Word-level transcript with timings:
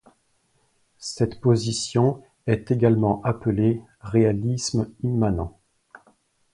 Cette 0.97 1.39
position 1.39 2.23
est 2.47 2.71
également 2.71 3.21
appelée 3.23 3.83
réalisme 3.99 4.91
immanent. 5.03 5.59